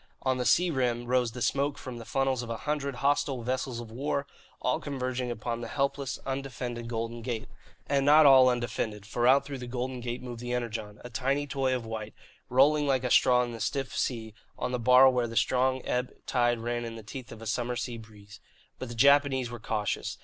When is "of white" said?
11.75-12.15